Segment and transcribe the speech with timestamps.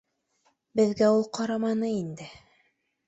[0.79, 2.31] Беҙгә ул ҡараманы инде